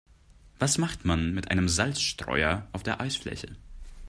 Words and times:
Was 0.57 0.79
macht 0.79 1.05
man 1.05 1.31
mit 1.31 1.51
einem 1.51 1.69
Salzstreuer 1.69 2.67
auf 2.71 2.81
der 2.81 2.99
Eisfläche? 3.01 3.55